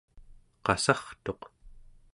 [0.65, 1.41] qassartuq